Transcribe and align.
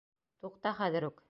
Туҡта 0.45 0.73
хәҙер 0.81 1.11
үк! 1.11 1.19